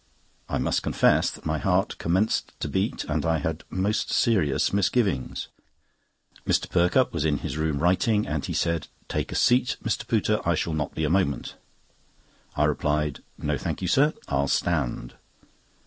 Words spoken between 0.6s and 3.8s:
confess that my heart commenced to beat and I had